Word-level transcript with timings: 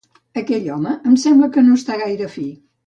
Aquell 0.41 0.71
home 0.77 0.95
em 1.11 1.21
sembla 1.27 1.51
que 1.59 1.67
no 1.69 1.79
està 1.83 2.03
gaire 2.05 2.33
fi 2.39 2.49